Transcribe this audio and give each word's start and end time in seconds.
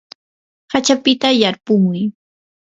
hachapita 0.71 1.27
yarpumuy. 1.41 2.01